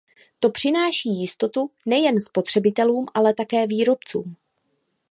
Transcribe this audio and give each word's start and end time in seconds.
To 0.39 0.49
přináší 0.49 1.09
jistotu 1.21 1.69
nejen 1.85 2.21
spotřebitelům, 2.21 3.05
ale 3.13 3.33
také 3.33 3.67
výrobcům. 3.67 4.35